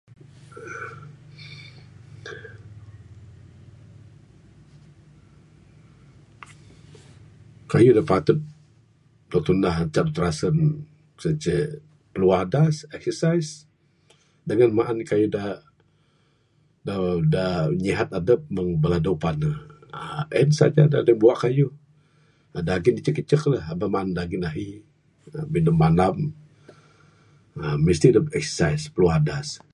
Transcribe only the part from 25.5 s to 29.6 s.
bin ne manam aaa misti dep exercise piluah adas.